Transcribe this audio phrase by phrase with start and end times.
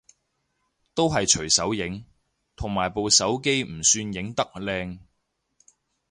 [0.95, 2.03] 都係隨手影，
[2.55, 4.97] 同埋部手機唔算影得靚